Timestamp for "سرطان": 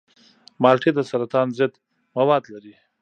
1.09-1.47